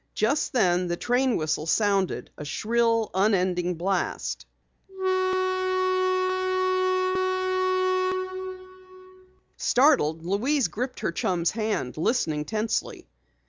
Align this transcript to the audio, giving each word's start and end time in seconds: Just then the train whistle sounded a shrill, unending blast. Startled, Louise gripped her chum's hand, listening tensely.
Just 0.15 0.51
then 0.53 0.87
the 0.87 0.97
train 0.97 1.35
whistle 1.37 1.67
sounded 1.67 2.31
a 2.35 2.43
shrill, 2.43 3.11
unending 3.13 3.75
blast. 3.75 4.47
Startled, 9.57 10.25
Louise 10.25 10.69
gripped 10.69 11.01
her 11.01 11.11
chum's 11.11 11.51
hand, 11.51 11.97
listening 11.97 12.45
tensely. 12.45 13.05